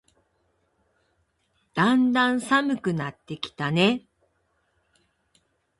[1.75, 4.01] だんだん寒くなってきたね。